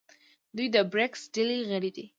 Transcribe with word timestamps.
دوی 0.55 0.67
د 0.75 0.77
بریکس 0.91 1.21
ډلې 1.35 1.57
غړي 1.69 1.91
دي. 1.97 2.05